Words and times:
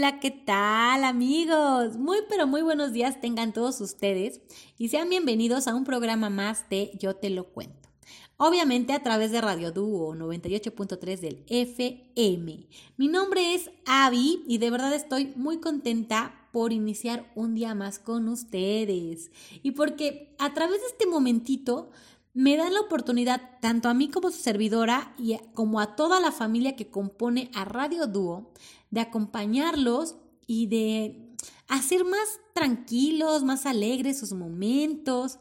Hola, 0.00 0.18
¿qué 0.18 0.30
tal 0.30 1.04
amigos? 1.04 1.98
Muy 1.98 2.20
pero 2.26 2.46
muy 2.46 2.62
buenos 2.62 2.94
días 2.94 3.20
tengan 3.20 3.52
todos 3.52 3.82
ustedes 3.82 4.40
y 4.78 4.88
sean 4.88 5.10
bienvenidos 5.10 5.68
a 5.68 5.74
un 5.74 5.84
programa 5.84 6.30
más 6.30 6.66
de 6.70 6.90
Yo 6.98 7.16
te 7.16 7.28
lo 7.28 7.52
cuento. 7.52 7.90
Obviamente 8.38 8.94
a 8.94 9.02
través 9.02 9.30
de 9.30 9.42
Radio 9.42 9.72
Dúo 9.72 10.14
98.3 10.14 11.18
del 11.20 11.44
FM. 11.48 12.66
Mi 12.96 13.08
nombre 13.08 13.54
es 13.54 13.70
Avi 13.84 14.42
y 14.48 14.56
de 14.56 14.70
verdad 14.70 14.94
estoy 14.94 15.34
muy 15.36 15.58
contenta 15.58 16.48
por 16.50 16.72
iniciar 16.72 17.30
un 17.34 17.54
día 17.54 17.74
más 17.74 17.98
con 17.98 18.26
ustedes 18.28 19.30
y 19.62 19.72
porque 19.72 20.34
a 20.38 20.54
través 20.54 20.80
de 20.80 20.86
este 20.86 21.04
momentito 21.04 21.90
me 22.32 22.56
dan 22.56 22.72
la 22.72 22.80
oportunidad, 22.80 23.58
tanto 23.60 23.88
a 23.88 23.94
mí 23.94 24.08
como 24.08 24.30
su 24.30 24.38
servidora 24.38 25.14
y 25.18 25.36
como 25.52 25.80
a 25.80 25.96
toda 25.96 26.20
la 26.20 26.30
familia 26.30 26.76
que 26.76 26.88
compone 26.88 27.50
a 27.54 27.64
Radio 27.64 28.06
Dúo, 28.06 28.52
de 28.90 29.00
acompañarlos 29.00 30.16
y 30.46 30.66
de 30.66 31.36
hacer 31.68 32.04
más 32.04 32.40
tranquilos, 32.54 33.44
más 33.44 33.66
alegres 33.66 34.18
sus 34.18 34.32
momentos, 34.32 35.38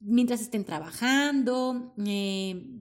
mientras 0.00 0.40
estén 0.40 0.64
trabajando, 0.64 1.94
eh, 2.04 2.80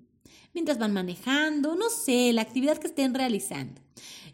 mientras 0.53 0.77
van 0.77 0.93
manejando, 0.93 1.75
no 1.75 1.89
sé, 1.89 2.33
la 2.33 2.41
actividad 2.41 2.77
que 2.77 2.87
estén 2.87 3.13
realizando. 3.13 3.81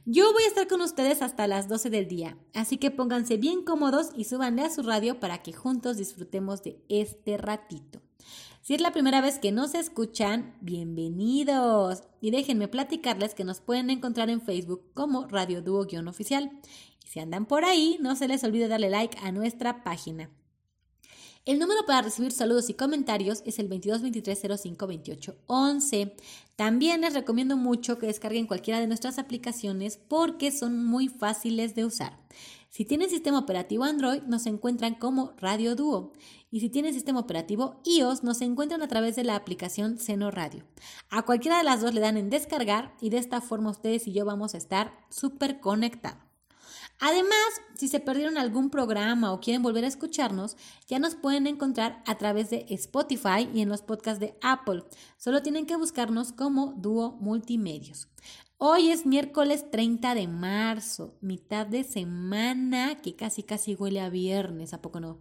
Yo 0.06 0.32
voy 0.34 0.44
a 0.44 0.48
estar 0.48 0.68
con 0.68 0.82
ustedes 0.82 1.24
hasta 1.24 1.48
las 1.48 1.68
12 1.68 1.90
del 1.90 2.08
día, 2.08 2.38
así 2.54 2.78
que 2.78 2.92
pónganse 2.92 3.38
bien 3.38 3.64
cómodos 3.64 4.10
y 4.16 4.26
súbanle 4.26 4.62
a 4.62 4.70
su 4.70 4.84
radio 4.84 5.20
para 5.20 5.42
que 5.42 5.52
juntos 5.52 5.98
disfrutemos 5.98 6.62
de 6.62 6.80
este 6.90 7.38
ratito. 7.38 8.02
Si 8.66 8.74
es 8.74 8.82
la 8.82 8.92
primera 8.92 9.22
vez 9.22 9.38
que 9.38 9.52
nos 9.52 9.76
escuchan, 9.76 10.58
bienvenidos. 10.60 12.02
Y 12.20 12.32
déjenme 12.32 12.68
platicarles 12.68 13.36
que 13.36 13.44
nos 13.44 13.62
pueden 13.62 13.92
encontrar 13.92 14.32
en 14.32 14.42
Facebook 14.42 14.90
como 14.96 15.28
Radio 15.28 15.62
Dúo-oficial. 15.62 16.50
Y 17.06 17.08
si 17.08 17.20
andan 17.20 17.46
por 17.46 17.64
ahí, 17.64 18.00
no 18.02 18.16
se 18.16 18.28
les 18.28 18.44
olvide 18.44 18.68
darle 18.68 18.90
like 18.90 19.20
a 19.22 19.32
nuestra 19.32 19.84
página. 19.84 20.32
El 21.46 21.60
número 21.60 21.86
para 21.86 22.02
recibir 22.02 22.32
saludos 22.32 22.72
y 22.72 22.74
comentarios 22.74 23.44
es 23.46 23.60
el 23.60 23.70
2223052811. 23.70 26.14
También 26.56 27.02
les 27.02 27.14
recomiendo 27.14 27.58
mucho 27.58 28.00
que 28.00 28.08
descarguen 28.08 28.48
cualquiera 28.48 28.80
de 28.80 28.88
nuestras 28.88 29.20
aplicaciones 29.20 30.00
porque 30.08 30.50
son 30.50 30.84
muy 30.84 31.08
fáciles 31.08 31.76
de 31.76 31.86
usar. 31.86 32.18
Si 32.76 32.84
tienen 32.84 33.10
sistema 33.10 33.40
operativo 33.40 33.86
Android, 33.86 34.24
nos 34.24 34.46
encuentran 34.48 34.96
como 34.96 35.32
Radio 35.38 35.78
Duo. 35.78 36.12
Y 36.52 36.60
si 36.60 36.70
tienen 36.70 36.94
sistema 36.94 37.22
operativo 37.22 37.80
iOS, 37.86 38.26
nos 38.26 38.42
encuentran 38.42 38.82
a 38.82 38.90
través 38.90 39.16
de 39.16 39.24
la 39.24 39.38
aplicación 39.38 39.98
Seno 39.98 40.30
Radio. 40.30 40.66
A 41.10 41.22
cualquiera 41.22 41.58
de 41.58 41.64
las 41.64 41.80
dos 41.80 41.94
le 41.94 42.02
dan 42.02 42.18
en 42.18 42.30
descargar 42.30 42.94
y 43.00 43.12
de 43.12 43.20
esta 43.20 43.40
forma 43.40 43.70
ustedes 43.70 44.08
y 44.08 44.12
yo 44.12 44.26
vamos 44.26 44.56
a 44.56 44.58
estar 44.58 44.92
súper 45.10 45.62
conectados. 45.62 46.20
Además, 47.00 47.48
si 47.76 47.88
se 47.88 48.02
perdieron 48.02 48.38
algún 48.38 48.70
programa 48.70 49.32
o 49.32 49.40
quieren 49.40 49.64
volver 49.64 49.86
a 49.86 49.88
escucharnos, 49.88 50.58
ya 50.86 51.00
nos 51.00 51.16
pueden 51.16 51.48
encontrar 51.48 52.04
a 52.06 52.18
través 52.18 52.50
de 52.50 52.66
Spotify 52.70 53.50
y 53.54 53.62
en 53.62 53.70
los 53.70 53.84
podcasts 53.84 54.20
de 54.20 54.38
Apple. 54.42 54.84
Solo 55.18 55.42
tienen 55.42 55.66
que 55.66 55.78
buscarnos 55.78 56.34
como 56.34 56.74
Dúo 56.78 57.14
Multimedios. 57.22 58.10
Hoy 58.68 58.90
es 58.90 59.06
miércoles 59.06 59.70
30 59.70 60.16
de 60.16 60.28
marzo, 60.28 61.20
mitad 61.22 61.68
de 61.68 61.84
semana 61.84 63.00
que 63.00 63.16
casi 63.16 63.44
casi 63.44 63.76
huele 63.76 64.02
a 64.02 64.10
viernes, 64.10 64.74
¿a 64.74 64.82
poco 64.82 65.00
no? 65.00 65.20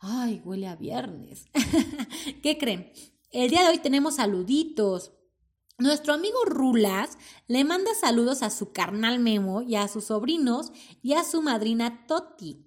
Ay, 0.00 0.42
huele 0.44 0.66
a 0.66 0.74
viernes. 0.74 1.44
¿Qué 2.42 2.58
creen? 2.58 2.90
El 3.30 3.48
día 3.48 3.62
de 3.62 3.68
hoy 3.68 3.78
tenemos 3.78 4.16
saluditos. 4.16 5.12
Nuestro 5.78 6.14
amigo 6.14 6.44
Rulas 6.46 7.16
le 7.46 7.62
manda 7.62 7.94
saludos 7.94 8.42
a 8.42 8.50
su 8.50 8.72
carnal 8.72 9.20
Memo 9.20 9.62
y 9.62 9.76
a 9.76 9.86
sus 9.86 10.06
sobrinos 10.06 10.72
y 11.00 11.12
a 11.12 11.22
su 11.22 11.42
madrina 11.42 12.08
Toti. 12.08 12.66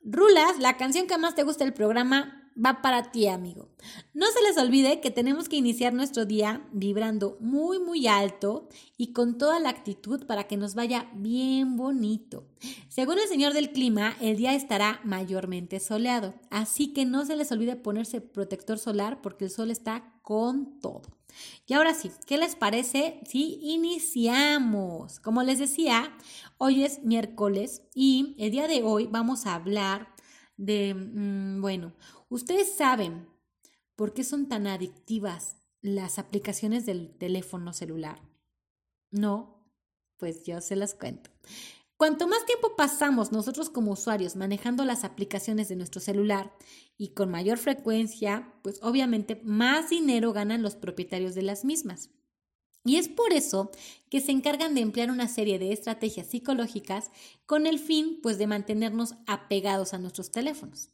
Rulas, 0.00 0.58
la 0.58 0.76
canción 0.76 1.06
que 1.06 1.16
más 1.16 1.36
te 1.36 1.44
gusta 1.44 1.62
del 1.62 1.74
programa 1.74 2.43
va 2.56 2.82
para 2.82 3.10
ti, 3.10 3.26
amigo. 3.26 3.68
No 4.12 4.26
se 4.26 4.42
les 4.42 4.56
olvide 4.56 5.00
que 5.00 5.10
tenemos 5.10 5.48
que 5.48 5.56
iniciar 5.56 5.92
nuestro 5.92 6.24
día 6.24 6.66
vibrando 6.72 7.36
muy, 7.40 7.78
muy 7.78 8.06
alto 8.06 8.68
y 8.96 9.12
con 9.12 9.38
toda 9.38 9.60
la 9.60 9.70
actitud 9.70 10.26
para 10.26 10.44
que 10.44 10.56
nos 10.56 10.74
vaya 10.74 11.10
bien 11.14 11.76
bonito. 11.76 12.46
Según 12.88 13.18
el 13.18 13.28
señor 13.28 13.52
del 13.52 13.72
clima, 13.72 14.16
el 14.20 14.36
día 14.36 14.54
estará 14.54 15.00
mayormente 15.04 15.80
soleado, 15.80 16.34
así 16.50 16.92
que 16.92 17.04
no 17.04 17.24
se 17.26 17.36
les 17.36 17.50
olvide 17.52 17.76
ponerse 17.76 18.20
protector 18.20 18.78
solar 18.78 19.20
porque 19.20 19.44
el 19.44 19.50
sol 19.50 19.70
está 19.70 20.14
con 20.22 20.80
todo. 20.80 21.02
Y 21.66 21.74
ahora 21.74 21.94
sí, 21.94 22.10
¿qué 22.26 22.38
les 22.38 22.54
parece 22.54 23.20
si 23.26 23.58
iniciamos? 23.60 25.18
Como 25.20 25.42
les 25.42 25.58
decía, 25.58 26.16
hoy 26.58 26.84
es 26.84 27.02
miércoles 27.02 27.82
y 27.94 28.36
el 28.38 28.50
día 28.50 28.68
de 28.68 28.82
hoy 28.82 29.08
vamos 29.10 29.46
a 29.46 29.54
hablar 29.54 30.14
de, 30.56 30.94
mm, 30.94 31.60
bueno, 31.60 31.92
Ustedes 32.34 32.74
saben 32.74 33.28
por 33.94 34.12
qué 34.12 34.24
son 34.24 34.48
tan 34.48 34.66
adictivas 34.66 35.54
las 35.82 36.18
aplicaciones 36.18 36.84
del 36.84 37.16
teléfono 37.16 37.72
celular. 37.72 38.20
No, 39.12 39.64
pues 40.16 40.42
yo 40.42 40.60
se 40.60 40.74
las 40.74 40.94
cuento. 40.94 41.30
Cuanto 41.96 42.26
más 42.26 42.44
tiempo 42.44 42.74
pasamos 42.74 43.30
nosotros 43.30 43.70
como 43.70 43.92
usuarios 43.92 44.34
manejando 44.34 44.84
las 44.84 45.04
aplicaciones 45.04 45.68
de 45.68 45.76
nuestro 45.76 46.00
celular 46.00 46.52
y 46.98 47.10
con 47.10 47.30
mayor 47.30 47.56
frecuencia, 47.56 48.52
pues 48.64 48.80
obviamente 48.82 49.40
más 49.44 49.90
dinero 49.90 50.32
ganan 50.32 50.60
los 50.60 50.74
propietarios 50.74 51.36
de 51.36 51.42
las 51.42 51.64
mismas. 51.64 52.10
Y 52.84 52.96
es 52.96 53.08
por 53.08 53.32
eso 53.32 53.70
que 54.10 54.20
se 54.20 54.30
encargan 54.30 54.74
de 54.74 54.82
emplear 54.82 55.10
una 55.10 55.26
serie 55.26 55.58
de 55.58 55.72
estrategias 55.72 56.26
psicológicas 56.26 57.10
con 57.46 57.66
el 57.66 57.78
fin 57.78 58.20
pues 58.22 58.36
de 58.36 58.46
mantenernos 58.46 59.14
apegados 59.26 59.94
a 59.94 59.98
nuestros 59.98 60.30
teléfonos. 60.30 60.90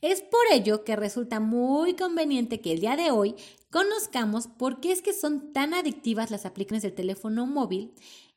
Es 0.00 0.22
por 0.22 0.40
ello 0.52 0.84
que 0.84 0.96
resulta 0.96 1.40
muy 1.40 1.94
conveniente 1.94 2.60
que 2.60 2.72
el 2.72 2.80
día 2.80 2.96
de 2.96 3.10
hoy 3.10 3.36
conozcamos 3.70 4.46
por 4.46 4.80
qué 4.80 4.92
es 4.92 5.02
que 5.02 5.12
son 5.12 5.52
tan 5.52 5.74
adictivas 5.74 6.30
las 6.30 6.46
aplicaciones 6.46 6.82
del 6.82 6.94
teléfono 6.94 7.46
móvil 7.46 7.92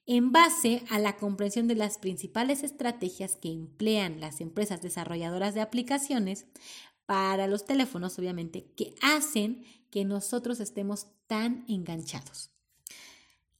en 0.06 0.32
base 0.32 0.84
a 0.90 1.00
la 1.00 1.16
comprensión 1.18 1.68
de 1.68 1.76
las 1.76 1.98
principales 1.98 2.64
estrategias 2.64 3.36
que 3.36 3.50
emplean 3.50 4.20
las 4.20 4.42
empresas 4.42 4.82
desarrolladoras 4.82 5.54
de 5.54 5.62
aplicaciones 5.62 6.46
para 7.06 7.48
los 7.48 7.66
teléfonos, 7.66 8.18
obviamente, 8.20 8.66
que 8.76 8.94
hacen 9.02 9.64
que 9.90 10.06
nosotros 10.06 10.60
estemos 10.60 11.08
tan 11.28 11.66
enganchados. 11.68 12.52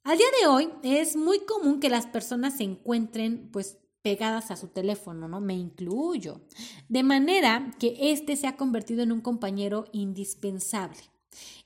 Al 0.04 0.18
día 0.18 0.28
de 0.42 0.48
hoy 0.48 0.70
es 0.82 1.16
muy 1.16 1.42
común 1.42 1.80
que 1.80 1.90
las 1.90 2.08
personas 2.08 2.58
se 2.58 2.64
encuentren 2.64 3.50
pues 3.52 3.78
pegadas 4.02 4.50
a 4.50 4.56
su 4.56 4.68
teléfono, 4.68 5.28
¿no? 5.28 5.42
Me 5.42 5.54
incluyo. 5.54 6.42
De 6.90 7.04
manera 7.04 7.72
que 7.80 7.96
éste 8.12 8.36
se 8.36 8.48
ha 8.48 8.58
convertido 8.58 9.04
en 9.04 9.12
un 9.12 9.22
compañero 9.22 9.86
indispensable. 9.92 10.98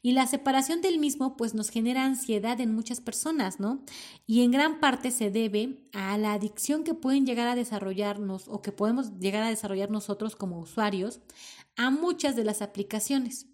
Y 0.01 0.12
la 0.12 0.28
separación 0.28 0.81
del 0.81 1.00
mismo 1.00 1.38
pues 1.38 1.53
nos 1.53 1.69
genera 1.69 2.03
ansiedad 2.03 2.59
en 2.59 2.75
muchas 2.75 3.00
personas, 3.00 3.62
¿no? 3.62 3.84
Y 4.28 4.44
en 4.44 4.52
gran 4.52 4.81
parte 4.81 5.12
se 5.12 5.31
debe 5.31 5.88
a 5.94 6.17
la 6.17 6.34
adicción 6.34 6.84
que 6.84 6.94
pueden 6.94 7.25
llegar 7.25 7.47
a 7.47 7.56
desarrollarnos 7.56 8.50
o 8.50 8.62
que 8.62 8.73
podemos 8.73 9.17
llegar 9.17 9.44
a 9.44 9.50
desarrollar 9.50 9.90
nosotros 9.90 10.35
como 10.35 10.59
usuarios 10.59 11.22
a 11.78 11.90
muchas 11.90 12.35
de 12.35 12.44
las 12.44 12.62
aplicaciones 12.62 13.47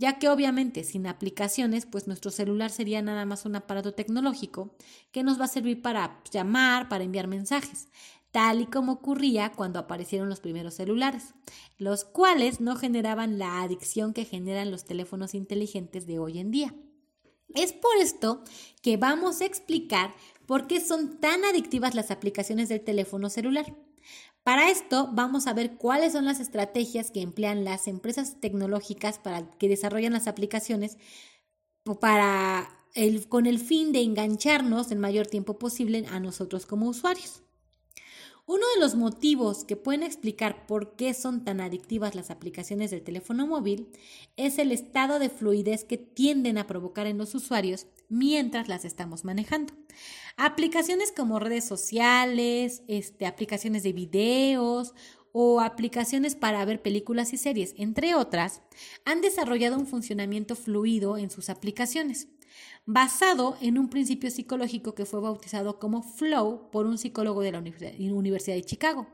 ya 0.00 0.18
que 0.18 0.30
obviamente 0.30 0.82
sin 0.82 1.06
aplicaciones, 1.06 1.84
pues 1.84 2.06
nuestro 2.06 2.30
celular 2.30 2.70
sería 2.70 3.02
nada 3.02 3.26
más 3.26 3.44
un 3.44 3.54
aparato 3.54 3.92
tecnológico 3.92 4.74
que 5.12 5.22
nos 5.22 5.38
va 5.38 5.44
a 5.44 5.48
servir 5.48 5.82
para 5.82 6.22
llamar, 6.32 6.88
para 6.88 7.04
enviar 7.04 7.26
mensajes, 7.26 7.88
tal 8.30 8.62
y 8.62 8.66
como 8.66 8.92
ocurría 8.92 9.52
cuando 9.52 9.78
aparecieron 9.78 10.30
los 10.30 10.40
primeros 10.40 10.72
celulares, 10.72 11.34
los 11.76 12.04
cuales 12.04 12.62
no 12.62 12.76
generaban 12.76 13.38
la 13.38 13.60
adicción 13.60 14.14
que 14.14 14.24
generan 14.24 14.70
los 14.70 14.86
teléfonos 14.86 15.34
inteligentes 15.34 16.06
de 16.06 16.18
hoy 16.18 16.38
en 16.38 16.50
día. 16.50 16.74
Es 17.54 17.74
por 17.74 17.94
esto 18.00 18.42
que 18.80 18.96
vamos 18.96 19.42
a 19.42 19.44
explicar 19.44 20.14
por 20.46 20.66
qué 20.66 20.80
son 20.80 21.20
tan 21.20 21.44
adictivas 21.44 21.94
las 21.94 22.10
aplicaciones 22.10 22.70
del 22.70 22.80
teléfono 22.80 23.28
celular. 23.28 23.76
Para 24.50 24.68
esto 24.68 25.08
vamos 25.12 25.46
a 25.46 25.52
ver 25.52 25.76
cuáles 25.76 26.12
son 26.12 26.24
las 26.24 26.40
estrategias 26.40 27.12
que 27.12 27.22
emplean 27.22 27.62
las 27.64 27.86
empresas 27.86 28.40
tecnológicas 28.40 29.20
para 29.20 29.48
que 29.48 29.68
desarrollan 29.68 30.12
las 30.12 30.26
aplicaciones 30.26 30.98
para 32.00 32.68
con 33.28 33.46
el 33.46 33.60
fin 33.60 33.92
de 33.92 34.02
engancharnos 34.02 34.90
el 34.90 34.98
mayor 34.98 35.28
tiempo 35.28 35.56
posible 35.56 36.04
a 36.10 36.18
nosotros 36.18 36.66
como 36.66 36.88
usuarios. 36.88 37.44
Uno 38.52 38.66
de 38.74 38.80
los 38.80 38.96
motivos 38.96 39.64
que 39.64 39.76
pueden 39.76 40.02
explicar 40.02 40.66
por 40.66 40.96
qué 40.96 41.14
son 41.14 41.44
tan 41.44 41.60
adictivas 41.60 42.16
las 42.16 42.30
aplicaciones 42.32 42.90
del 42.90 43.04
teléfono 43.04 43.46
móvil 43.46 43.86
es 44.36 44.58
el 44.58 44.72
estado 44.72 45.20
de 45.20 45.30
fluidez 45.30 45.84
que 45.84 45.98
tienden 45.98 46.58
a 46.58 46.66
provocar 46.66 47.06
en 47.06 47.16
los 47.16 47.36
usuarios 47.36 47.86
mientras 48.08 48.66
las 48.66 48.84
estamos 48.84 49.24
manejando. 49.24 49.72
Aplicaciones 50.36 51.12
como 51.16 51.38
redes 51.38 51.64
sociales, 51.64 52.82
este, 52.88 53.24
aplicaciones 53.24 53.84
de 53.84 53.92
videos 53.92 54.94
o 55.30 55.60
aplicaciones 55.60 56.34
para 56.34 56.64
ver 56.64 56.82
películas 56.82 57.32
y 57.32 57.36
series, 57.36 57.72
entre 57.76 58.16
otras, 58.16 58.62
han 59.04 59.20
desarrollado 59.20 59.78
un 59.78 59.86
funcionamiento 59.86 60.56
fluido 60.56 61.18
en 61.18 61.30
sus 61.30 61.50
aplicaciones, 61.50 62.26
basado 62.86 63.56
en 63.60 63.78
un 63.78 63.88
principio 63.88 64.30
psicológico 64.30 64.94
que 64.94 65.06
fue 65.06 65.20
bautizado 65.20 65.78
como 65.78 66.02
flow 66.02 66.70
por 66.70 66.86
un 66.86 66.98
psicólogo 66.98 67.42
de 67.42 67.52
la 67.52 67.58
Universidad 67.58 68.56
de 68.56 68.64
Chicago. 68.64 69.06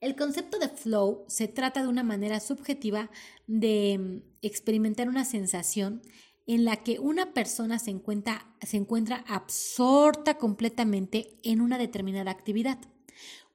El 0.00 0.16
concepto 0.16 0.58
de 0.58 0.68
flow 0.68 1.24
se 1.28 1.48
trata 1.48 1.80
de 1.80 1.88
una 1.88 2.02
manera 2.02 2.38
subjetiva 2.38 3.10
de 3.46 3.96
mm, 3.98 4.22
experimentar 4.42 5.08
una 5.08 5.24
sensación 5.24 6.02
en 6.46 6.66
la 6.66 6.82
que 6.82 6.98
una 6.98 7.32
persona 7.32 7.78
se 7.78 7.90
encuentra, 7.90 8.46
se 8.60 8.76
encuentra 8.76 9.24
absorta 9.26 10.36
completamente 10.36 11.38
en 11.42 11.62
una 11.62 11.78
determinada 11.78 12.30
actividad, 12.30 12.78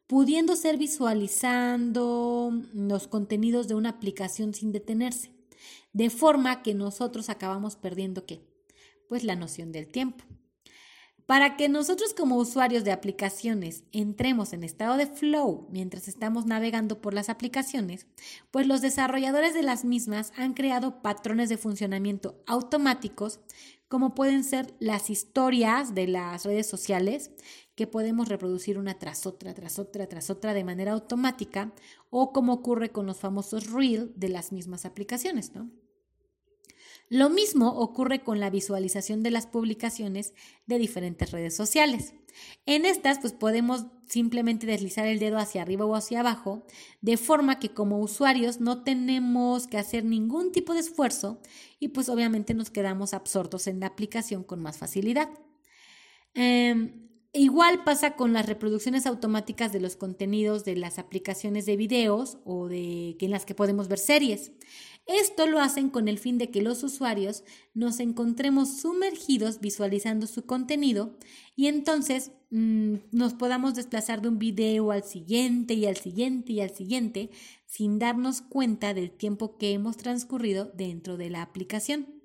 pudiendo 0.08 0.56
ser 0.56 0.78
visualizando 0.78 2.52
los 2.74 3.08
contenidos 3.08 3.68
de 3.68 3.76
una 3.76 3.90
aplicación 3.90 4.56
sin 4.56 4.72
detenerse, 4.72 5.32
de 5.94 6.10
forma 6.10 6.62
que 6.62 6.74
nosotros 6.74 7.30
acabamos 7.30 7.76
perdiendo 7.76 8.26
qué? 8.26 8.42
Pues 9.08 9.24
la 9.24 9.36
noción 9.36 9.72
del 9.72 9.92
tiempo. 9.92 10.26
Para 11.30 11.58
que 11.58 11.70
nosotros 11.70 12.16
como 12.16 12.38
usuarios 12.38 12.84
de 12.84 12.92
aplicaciones 12.92 13.84
entremos 13.92 14.52
en 14.52 14.64
estado 14.64 14.98
de 14.98 15.06
flow 15.06 15.68
mientras 15.70 16.08
estamos 16.08 16.48
navegando 16.48 17.02
por 17.02 17.14
las 17.14 17.30
aplicaciones, 17.30 18.08
pues 18.50 18.66
los 18.66 18.82
desarrolladores 18.82 19.54
de 19.54 19.62
las 19.62 19.86
mismas 19.86 20.34
han 20.38 20.56
creado 20.56 21.04
patrones 21.04 21.48
de 21.50 21.58
funcionamiento 21.58 22.42
automáticos 22.48 23.42
como 23.88 24.16
pueden 24.16 24.44
ser 24.44 24.74
las 24.80 25.12
historias 25.12 25.94
de 25.94 26.08
las 26.08 26.46
redes 26.46 26.66
sociales 26.66 27.30
que 27.76 27.86
podemos 27.86 28.28
reproducir 28.28 28.80
una 28.80 28.98
tras 28.98 29.28
otra, 29.28 29.54
tras 29.54 29.78
otra, 29.78 30.08
tras 30.08 30.32
otra 30.32 30.56
de 30.56 30.64
manera 30.64 30.94
automática 30.94 31.76
o 32.10 32.34
como 32.34 32.54
ocurre 32.54 32.90
con 32.90 33.06
los 33.06 33.20
famosos 33.20 33.72
reel 33.72 34.12
de 34.16 34.30
las 34.30 34.52
mismas 34.52 34.84
aplicaciones, 34.84 35.54
¿no? 35.54 35.70
Lo 37.10 37.30
mismo 37.30 37.70
ocurre 37.70 38.24
con 38.24 38.40
la 38.40 38.52
visualización 38.52 39.24
de 39.24 39.32
las 39.32 39.48
publicaciones 39.48 40.34
de 40.68 40.78
diferentes 40.78 41.32
redes 41.32 41.56
sociales. 41.56 42.14
En 42.68 42.86
estas, 42.86 43.18
pues 43.18 43.34
podemos 43.34 43.88
simplemente 44.08 44.68
deslizar 44.68 45.08
el 45.08 45.18
dedo 45.18 45.40
hacia 45.40 45.64
arriba 45.64 45.86
o 45.86 45.96
hacia 45.96 46.20
abajo, 46.20 46.66
de 47.02 47.18
forma 47.18 47.60
que 47.60 47.74
como 47.74 48.00
usuarios 48.00 48.60
no 48.60 48.84
tenemos 48.84 49.68
que 49.68 49.78
hacer 49.78 50.06
ningún 50.06 50.52
tipo 50.52 50.74
de 50.74 50.82
esfuerzo 50.82 51.42
y 51.80 51.90
pues 51.90 52.10
obviamente 52.10 52.54
nos 52.54 52.70
quedamos 52.70 53.16
absortos 53.16 53.66
en 53.66 53.80
la 53.80 53.88
aplicación 53.88 54.44
con 54.44 54.62
más 54.62 54.78
facilidad. 54.78 55.30
Em, 56.36 57.09
igual 57.34 57.84
pasa 57.84 58.16
con 58.16 58.34
las 58.34 58.46
reproducciones 58.46 59.06
automáticas 59.06 59.72
de 59.72 59.80
los 59.80 59.96
contenidos 59.96 60.66
de 60.66 60.76
las 60.76 61.00
aplicaciones 61.00 61.66
de 61.66 61.78
videos 61.78 62.40
o 62.44 62.68
de 62.68 63.18
en 63.20 63.32
las 63.32 63.46
que 63.46 63.56
podemos 63.56 63.88
ver 63.88 64.00
series. 64.00 64.52
Esto 65.06 65.48
lo 65.48 65.60
hacen 65.60 65.90
con 65.90 66.08
el 66.08 66.20
fin 66.20 66.38
de 66.38 66.52
que 66.52 66.62
los 66.62 66.84
usuarios 66.84 67.44
nos 67.74 68.00
encontremos 68.00 68.80
sumergidos 68.80 69.60
visualizando 69.60 70.28
su 70.28 70.46
contenido 70.46 71.18
y 71.56 71.66
entonces 71.66 72.32
mm, 72.52 72.96
nos 73.12 73.34
podamos 73.34 73.74
desplazar 73.74 74.22
de 74.22 74.30
un 74.30 74.38
video 74.38 74.92
al 74.92 75.04
siguiente 75.04 75.74
y 75.74 75.88
al 75.88 75.98
siguiente 75.98 76.54
y 76.54 76.62
al 76.62 76.76
siguiente 76.76 77.32
sin 77.66 77.98
darnos 77.98 78.42
cuenta 78.42 78.94
del 78.94 79.10
tiempo 79.10 79.58
que 79.58 79.74
hemos 79.74 79.98
transcurrido 79.98 80.72
dentro 80.76 81.18
de 81.18 81.30
la 81.32 81.42
aplicación. 81.42 82.20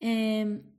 Em, 0.00 0.75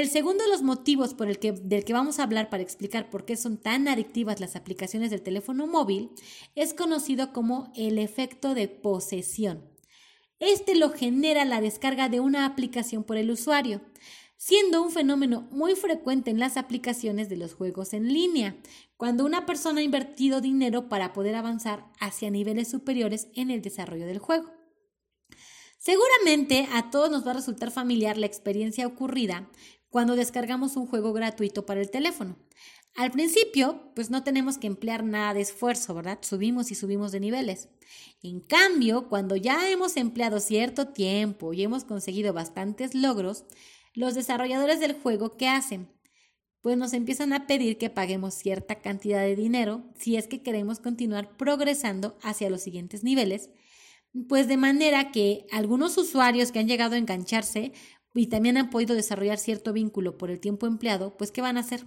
el 0.00 0.10
segundo 0.10 0.42
de 0.42 0.50
los 0.50 0.62
motivos 0.62 1.14
por 1.14 1.28
el 1.28 1.38
que, 1.38 1.52
del 1.52 1.84
que 1.84 1.92
vamos 1.92 2.18
a 2.18 2.24
hablar 2.24 2.50
para 2.50 2.64
explicar 2.64 3.10
por 3.10 3.24
qué 3.24 3.36
son 3.36 3.58
tan 3.58 3.86
adictivas 3.86 4.40
las 4.40 4.56
aplicaciones 4.56 5.10
del 5.10 5.22
teléfono 5.22 5.68
móvil 5.68 6.10
es 6.56 6.74
conocido 6.74 7.32
como 7.32 7.72
el 7.76 7.98
efecto 7.98 8.54
de 8.54 8.66
posesión. 8.66 9.70
Este 10.40 10.74
lo 10.74 10.90
genera 10.90 11.44
la 11.44 11.60
descarga 11.60 12.08
de 12.08 12.18
una 12.18 12.44
aplicación 12.44 13.04
por 13.04 13.16
el 13.16 13.30
usuario, 13.30 13.82
siendo 14.36 14.82
un 14.82 14.90
fenómeno 14.90 15.46
muy 15.52 15.76
frecuente 15.76 16.32
en 16.32 16.40
las 16.40 16.56
aplicaciones 16.56 17.28
de 17.28 17.36
los 17.36 17.54
juegos 17.54 17.94
en 17.94 18.12
línea, 18.12 18.56
cuando 18.96 19.24
una 19.24 19.46
persona 19.46 19.78
ha 19.78 19.84
invertido 19.84 20.40
dinero 20.40 20.88
para 20.88 21.12
poder 21.12 21.36
avanzar 21.36 21.86
hacia 22.00 22.30
niveles 22.30 22.68
superiores 22.68 23.28
en 23.34 23.52
el 23.52 23.62
desarrollo 23.62 24.06
del 24.06 24.18
juego. 24.18 24.50
Seguramente 25.78 26.66
a 26.72 26.90
todos 26.90 27.10
nos 27.10 27.26
va 27.26 27.32
a 27.32 27.34
resultar 27.34 27.70
familiar 27.70 28.16
la 28.16 28.24
experiencia 28.24 28.86
ocurrida 28.86 29.50
cuando 29.94 30.16
descargamos 30.16 30.74
un 30.74 30.88
juego 30.88 31.12
gratuito 31.12 31.66
para 31.66 31.80
el 31.80 31.88
teléfono. 31.88 32.36
Al 32.96 33.12
principio, 33.12 33.92
pues 33.94 34.10
no 34.10 34.24
tenemos 34.24 34.58
que 34.58 34.66
emplear 34.66 35.04
nada 35.04 35.34
de 35.34 35.42
esfuerzo, 35.42 35.94
¿verdad? 35.94 36.18
Subimos 36.22 36.72
y 36.72 36.74
subimos 36.74 37.12
de 37.12 37.20
niveles. 37.20 37.68
En 38.20 38.40
cambio, 38.40 39.08
cuando 39.08 39.36
ya 39.36 39.70
hemos 39.70 39.96
empleado 39.96 40.40
cierto 40.40 40.88
tiempo 40.88 41.52
y 41.52 41.62
hemos 41.62 41.84
conseguido 41.84 42.32
bastantes 42.32 42.96
logros, 42.96 43.44
los 43.92 44.16
desarrolladores 44.16 44.80
del 44.80 44.94
juego, 44.94 45.36
¿qué 45.36 45.46
hacen? 45.46 45.88
Pues 46.60 46.76
nos 46.76 46.92
empiezan 46.92 47.32
a 47.32 47.46
pedir 47.46 47.78
que 47.78 47.88
paguemos 47.88 48.34
cierta 48.34 48.80
cantidad 48.80 49.20
de 49.20 49.36
dinero 49.36 49.84
si 49.96 50.16
es 50.16 50.26
que 50.26 50.42
queremos 50.42 50.80
continuar 50.80 51.36
progresando 51.36 52.18
hacia 52.20 52.50
los 52.50 52.62
siguientes 52.62 53.04
niveles, 53.04 53.48
pues 54.28 54.48
de 54.48 54.56
manera 54.56 55.12
que 55.12 55.46
algunos 55.52 55.96
usuarios 55.98 56.50
que 56.50 56.58
han 56.58 56.66
llegado 56.66 56.96
a 56.96 56.98
engancharse 56.98 57.72
y 58.14 58.28
también 58.28 58.56
han 58.56 58.70
podido 58.70 58.94
desarrollar 58.94 59.38
cierto 59.38 59.72
vínculo 59.72 60.16
por 60.16 60.30
el 60.30 60.40
tiempo 60.40 60.66
empleado, 60.66 61.16
pues 61.16 61.30
¿qué 61.32 61.40
van 61.40 61.56
a 61.56 61.60
hacer? 61.60 61.86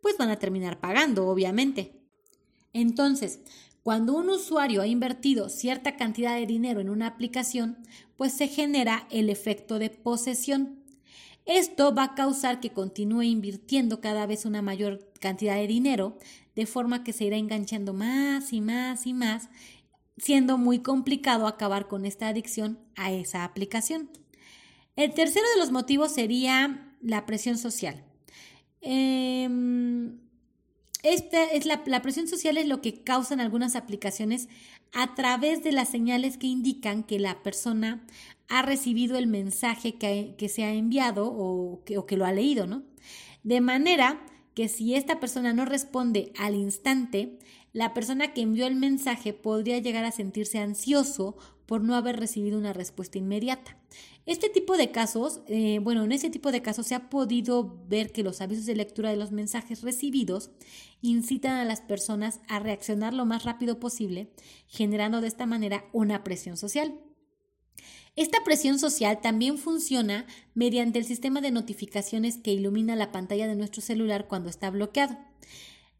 pues 0.00 0.16
van 0.16 0.30
a 0.30 0.38
terminar 0.38 0.80
pagando, 0.80 1.28
obviamente. 1.28 2.00
Entonces, 2.72 3.40
cuando 3.82 4.14
un 4.14 4.28
usuario 4.28 4.82
ha 4.82 4.86
invertido 4.86 5.48
cierta 5.48 5.96
cantidad 5.96 6.36
de 6.36 6.46
dinero 6.46 6.80
en 6.80 6.90
una 6.90 7.06
aplicación, 7.06 7.78
pues 8.16 8.32
se 8.32 8.48
genera 8.48 9.06
el 9.10 9.30
efecto 9.30 9.78
de 9.78 9.90
posesión. 9.90 10.84
Esto 11.46 11.94
va 11.94 12.04
a 12.04 12.14
causar 12.14 12.60
que 12.60 12.70
continúe 12.70 13.22
invirtiendo 13.22 14.00
cada 14.00 14.26
vez 14.26 14.44
una 14.44 14.60
mayor 14.60 15.10
cantidad 15.20 15.56
de 15.56 15.66
dinero, 15.66 16.18
de 16.54 16.66
forma 16.66 17.04
que 17.04 17.12
se 17.12 17.24
irá 17.24 17.36
enganchando 17.36 17.94
más 17.94 18.52
y 18.52 18.60
más 18.60 19.06
y 19.06 19.14
más, 19.14 19.48
siendo 20.18 20.58
muy 20.58 20.80
complicado 20.80 21.46
acabar 21.46 21.88
con 21.88 22.04
esta 22.04 22.28
adicción 22.28 22.78
a 22.96 23.12
esa 23.12 23.44
aplicación. 23.44 24.10
El 24.98 25.14
tercero 25.14 25.46
de 25.54 25.60
los 25.60 25.70
motivos 25.70 26.10
sería 26.10 26.92
la 27.00 27.24
presión 27.24 27.56
social. 27.56 28.02
Em, 28.80 30.18
esta 31.04 31.44
es 31.44 31.66
la, 31.66 32.02
presión 32.02 32.26
social 32.26 32.56
es 32.56 32.66
lo 32.66 32.80
que 32.80 33.04
causan 33.04 33.38
algunas 33.38 33.76
aplicaciones 33.76 34.48
a 34.92 35.14
través 35.14 35.62
de 35.62 35.70
las 35.70 35.88
señales 35.88 36.36
que 36.36 36.48
indican 36.48 37.04
que 37.04 37.20
la 37.20 37.44
persona 37.44 38.04
ha 38.48 38.62
recibido 38.62 39.16
el 39.16 39.28
mensaje 39.28 39.94
que, 39.94 40.48
se 40.48 40.64
ha 40.64 40.72
enviado 40.72 41.32
o 41.32 41.84
que, 41.84 41.96
o 41.96 42.04
que 42.04 42.16
lo 42.16 42.26
ha 42.26 42.32
leído, 42.32 42.66
¿no? 42.66 42.82
De 43.44 43.60
manera 43.60 44.26
que 44.54 44.66
si 44.66 44.96
esta 44.96 45.20
persona 45.20 45.52
no 45.52 45.64
responde 45.64 46.32
al 46.36 46.56
instante, 46.56 47.38
la 47.72 47.94
persona 47.94 48.32
que 48.34 48.40
envió 48.40 48.66
el 48.66 48.74
mensaje 48.74 49.32
podría 49.32 49.78
llegar 49.78 50.04
a 50.04 50.10
sentirse 50.10 50.58
ansioso 50.58 51.36
por 51.68 51.82
no 51.82 51.94
haber 51.96 52.18
recibido 52.18 52.58
una 52.58 52.72
respuesta 52.72 53.18
inmediata. 53.18 53.76
Este 54.24 54.48
tipo 54.48 54.78
de 54.78 54.90
casos, 54.90 55.42
eh, 55.48 55.80
bueno, 55.82 56.02
en 56.02 56.12
ese 56.12 56.30
tipo 56.30 56.50
de 56.50 56.62
casos 56.62 56.86
se 56.86 56.94
ha 56.94 57.10
podido 57.10 57.84
ver 57.86 58.10
que 58.10 58.22
los 58.22 58.40
avisos 58.40 58.64
de 58.64 58.74
lectura 58.74 59.10
de 59.10 59.16
los 59.16 59.32
mensajes 59.32 59.82
recibidos 59.82 60.50
incitan 61.02 61.56
a 61.56 61.66
las 61.66 61.82
personas 61.82 62.40
a 62.48 62.58
reaccionar 62.58 63.12
lo 63.12 63.26
más 63.26 63.44
rápido 63.44 63.78
posible, 63.78 64.32
generando 64.66 65.20
de 65.20 65.28
esta 65.28 65.44
manera 65.44 65.84
una 65.92 66.24
presión 66.24 66.56
social. 66.56 66.98
Esta 68.16 68.42
presión 68.44 68.78
social 68.78 69.20
también 69.20 69.58
funciona 69.58 70.24
mediante 70.54 70.98
el 70.98 71.04
sistema 71.04 71.42
de 71.42 71.50
notificaciones 71.50 72.38
que 72.38 72.54
ilumina 72.54 72.96
la 72.96 73.12
pantalla 73.12 73.46
de 73.46 73.56
nuestro 73.56 73.82
celular 73.82 74.26
cuando 74.26 74.48
está 74.48 74.70
bloqueado. 74.70 75.18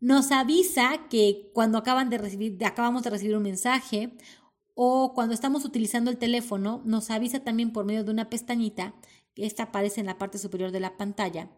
Nos 0.00 0.32
avisa 0.32 1.08
que 1.10 1.50
cuando 1.52 1.76
acaban 1.76 2.08
de 2.08 2.16
recibir, 2.16 2.64
acabamos 2.64 3.02
de 3.02 3.10
recibir 3.10 3.36
un 3.36 3.42
mensaje 3.42 4.14
o 4.80 5.12
cuando 5.12 5.34
estamos 5.34 5.64
utilizando 5.64 6.08
el 6.08 6.18
teléfono 6.18 6.82
nos 6.84 7.10
avisa 7.10 7.40
también 7.40 7.72
por 7.72 7.84
medio 7.84 8.04
de 8.04 8.12
una 8.12 8.30
pestañita, 8.30 8.94
que 9.34 9.44
esta 9.44 9.64
aparece 9.64 9.98
en 9.98 10.06
la 10.06 10.18
parte 10.18 10.38
superior 10.38 10.70
de 10.70 10.78
la 10.78 10.96
pantalla. 10.96 11.50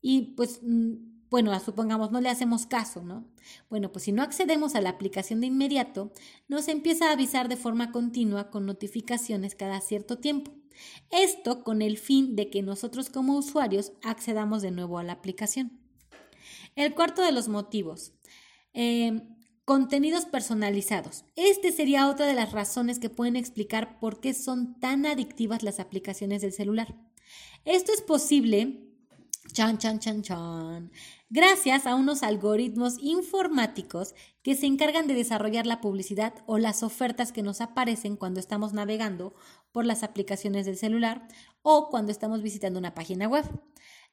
Y 0.00 0.34
pues, 0.36 0.60
mm, 0.62 1.28
bueno, 1.28 1.60
supongamos 1.60 2.12
no 2.12 2.22
le 2.22 2.30
hacemos 2.30 2.64
caso, 2.64 3.02
¿no? 3.02 3.30
Bueno, 3.68 3.92
pues 3.92 4.06
si 4.06 4.12
no 4.12 4.22
accedemos 4.22 4.74
a 4.74 4.80
la 4.80 4.88
aplicación 4.88 5.42
de 5.42 5.48
inmediato, 5.48 6.12
nos 6.48 6.66
empieza 6.68 7.10
a 7.10 7.12
avisar 7.12 7.50
de 7.50 7.58
forma 7.58 7.92
continua 7.92 8.48
con 8.48 8.64
notificaciones 8.64 9.54
cada 9.54 9.82
cierto 9.82 10.16
tiempo. 10.16 10.52
Esto 11.10 11.64
con 11.64 11.82
el 11.82 11.98
fin 11.98 12.36
de 12.36 12.48
que 12.48 12.62
nosotros 12.62 13.10
como 13.10 13.36
usuarios 13.36 13.92
accedamos 14.02 14.62
de 14.62 14.70
nuevo 14.70 14.98
a 14.98 15.04
la 15.04 15.12
aplicación. 15.12 15.78
El 16.74 16.94
cuarto 16.94 17.20
de 17.20 17.32
los 17.32 17.48
motivos. 17.48 18.14
Eh, 18.72 19.20
Contenidos 19.72 20.26
personalizados. 20.26 21.24
Este 21.34 21.72
sería 21.72 22.10
otra 22.10 22.26
de 22.26 22.34
las 22.34 22.52
razones 22.52 22.98
que 22.98 23.08
pueden 23.08 23.36
explicar 23.36 23.98
por 24.00 24.20
qué 24.20 24.34
son 24.34 24.78
tan 24.80 25.06
adictivas 25.06 25.62
las 25.62 25.80
aplicaciones 25.80 26.42
del 26.42 26.52
celular. 26.52 26.94
Esto 27.64 27.90
es 27.94 28.02
posible, 28.02 28.90
gracias 31.30 31.86
a 31.86 31.94
unos 31.94 32.22
algoritmos 32.22 32.98
informáticos 33.00 34.14
que 34.42 34.56
se 34.56 34.66
encargan 34.66 35.06
de 35.06 35.14
desarrollar 35.14 35.66
la 35.66 35.80
publicidad 35.80 36.34
o 36.44 36.58
las 36.58 36.82
ofertas 36.82 37.32
que 37.32 37.42
nos 37.42 37.62
aparecen 37.62 38.16
cuando 38.16 38.40
estamos 38.40 38.74
navegando 38.74 39.34
por 39.72 39.86
las 39.86 40.02
aplicaciones 40.02 40.66
del 40.66 40.76
celular 40.76 41.26
o 41.62 41.88
cuando 41.88 42.12
estamos 42.12 42.42
visitando 42.42 42.78
una 42.78 42.92
página 42.92 43.26
web, 43.26 43.46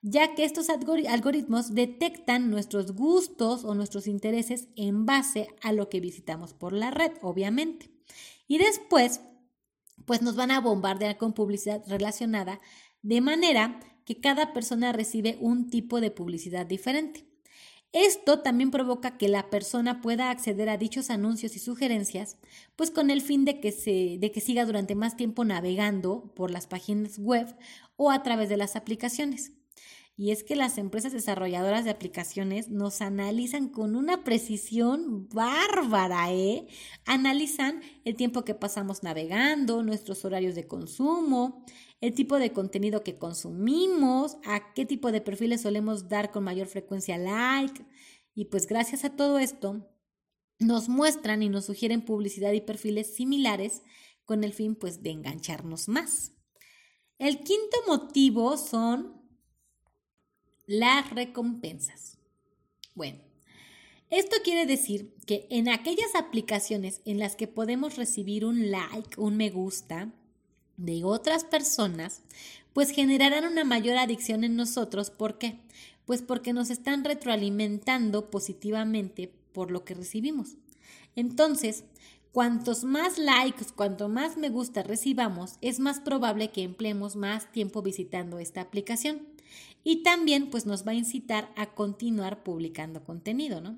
ya 0.01 0.33
que 0.33 0.45
estos 0.45 0.67
algoritmos 0.69 1.73
detectan 1.73 2.49
nuestros 2.49 2.93
gustos 2.93 3.65
o 3.65 3.75
nuestros 3.75 4.07
intereses 4.07 4.69
en 4.75 5.05
base 5.05 5.47
a 5.61 5.73
lo 5.73 5.89
que 5.89 5.99
visitamos 5.99 6.53
por 6.53 6.73
la 6.73 6.91
red, 6.91 7.11
obviamente. 7.21 7.89
Y 8.47 8.57
después, 8.57 9.21
pues 10.05 10.21
nos 10.21 10.35
van 10.35 10.51
a 10.51 10.61
bombardear 10.61 11.17
con 11.17 11.33
publicidad 11.33 11.83
relacionada 11.87 12.61
de 13.01 13.21
manera 13.21 13.79
que 14.05 14.19
cada 14.19 14.53
persona 14.53 14.91
recibe 14.91 15.37
un 15.39 15.69
tipo 15.69 16.01
de 16.01 16.11
publicidad 16.11 16.65
diferente. 16.65 17.25
Esto 17.91 18.39
también 18.39 18.69
provoca 18.69 19.17
que 19.17 19.27
la 19.29 19.49
persona 19.49 19.99
pueda 19.99 20.29
acceder 20.29 20.69
a 20.69 20.77
dichos 20.77 21.09
anuncios 21.09 21.55
y 21.55 21.59
sugerencias, 21.59 22.37
pues 22.75 22.91
con 22.91 23.09
el 23.09 23.21
fin 23.21 23.45
de 23.45 23.59
que, 23.59 23.71
se, 23.71 24.17
de 24.19 24.31
que 24.31 24.41
siga 24.41 24.65
durante 24.65 24.93
más 24.93 25.17
tiempo 25.17 25.43
navegando 25.43 26.31
por 26.35 26.51
las 26.51 26.67
páginas 26.67 27.17
web 27.17 27.55
o 27.97 28.11
a 28.11 28.21
través 28.21 28.47
de 28.47 28.57
las 28.57 28.75
aplicaciones. 28.75 29.58
Y 30.21 30.31
es 30.31 30.43
que 30.43 30.57
las 30.57 30.77
empresas 30.77 31.13
desarrolladoras 31.13 31.85
de 31.85 31.91
aplicaciones 31.91 32.67
nos 32.67 32.99
analizan 32.99 33.69
con 33.69 33.95
una 33.95 34.25
precisión 34.25 35.29
bárbara, 35.29 36.33
¿eh? 36.33 36.67
Analizan 37.05 37.81
el 38.03 38.17
tiempo 38.17 38.43
que 38.43 38.53
pasamos 38.53 39.01
navegando, 39.01 39.81
nuestros 39.81 40.25
horarios 40.25 40.55
de 40.55 40.67
consumo, 40.67 41.63
el 42.01 42.13
tipo 42.13 42.35
de 42.35 42.51
contenido 42.51 43.01
que 43.01 43.17
consumimos, 43.17 44.35
a 44.43 44.73
qué 44.73 44.85
tipo 44.85 45.13
de 45.13 45.21
perfiles 45.21 45.61
solemos 45.61 46.09
dar 46.09 46.31
con 46.31 46.43
mayor 46.43 46.67
frecuencia 46.67 47.17
like. 47.17 47.85
Y 48.35 48.43
pues 48.43 48.67
gracias 48.67 49.05
a 49.05 49.15
todo 49.15 49.39
esto, 49.39 49.89
nos 50.59 50.89
muestran 50.89 51.43
y 51.43 51.47
nos 51.47 51.63
sugieren 51.63 52.03
publicidad 52.03 52.51
y 52.51 52.59
perfiles 52.59 53.15
similares 53.15 53.83
con 54.25 54.43
el 54.43 54.51
fin 54.51 54.75
pues 54.75 55.01
de 55.01 55.11
engancharnos 55.11 55.87
más. 55.87 56.33
El 57.19 57.39
quinto 57.39 57.77
motivo 57.87 58.57
son 58.57 59.18
las 60.69 61.09
recompensas. 61.09 62.19
Bueno, 62.93 63.17
esto 64.11 64.35
quiere 64.43 64.67
decir 64.67 65.15
que 65.25 65.47
en 65.49 65.67
aquellas 65.67 66.13
aplicaciones 66.13 67.01
en 67.05 67.17
las 67.17 67.35
que 67.35 67.47
podemos 67.47 67.97
recibir 67.97 68.45
un 68.45 68.69
like, 68.69 69.19
un 69.19 69.35
me 69.35 69.49
gusta 69.49 70.13
de 70.77 71.03
otras 71.03 71.43
personas, 71.43 72.21
pues 72.71 72.91
generarán 72.91 73.45
una 73.51 73.63
mayor 73.63 73.97
adicción 73.97 74.43
en 74.43 74.55
nosotros. 74.55 75.09
¿Por 75.09 75.39
qué? 75.39 75.59
Pues 76.05 76.21
porque 76.21 76.53
nos 76.53 76.69
están 76.69 77.03
retroalimentando 77.03 78.29
positivamente 78.29 79.33
por 79.51 79.71
lo 79.71 79.83
que 79.83 79.95
recibimos. 79.95 80.57
Entonces, 81.15 81.83
cuantos 82.31 82.83
más 82.83 83.17
likes, 83.17 83.65
cuanto 83.75 84.07
más 84.07 84.37
me 84.37 84.49
gusta 84.49 84.83
recibamos, 84.83 85.55
es 85.61 85.79
más 85.79 85.99
probable 85.99 86.51
que 86.51 86.61
empleemos 86.61 87.15
más 87.15 87.51
tiempo 87.51 87.81
visitando 87.81 88.37
esta 88.37 88.61
aplicación 88.61 89.38
y 89.83 90.03
también 90.03 90.49
pues 90.49 90.65
nos 90.65 90.85
va 90.85 90.91
a 90.91 90.95
incitar 90.95 91.51
a 91.55 91.67
continuar 91.73 92.43
publicando 92.43 93.03
contenido, 93.03 93.61
¿no? 93.61 93.77